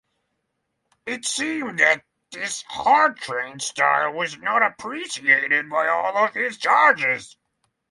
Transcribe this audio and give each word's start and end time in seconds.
It 1.05 1.25
seemed 1.25 1.77
that 1.77 2.03
his 2.31 2.63
hard-training 2.63 3.59
style 3.59 4.11
was 4.13 4.35
not 4.39 4.63
appreciated 4.63 5.69
by 5.69 5.87
all 5.89 6.17
of 6.25 6.33
his 6.33 6.57
charges. 6.57 7.37